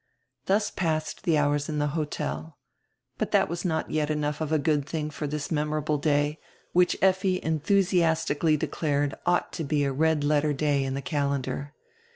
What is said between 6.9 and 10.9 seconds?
Lffi endiusiastically declared ought to be a red letter day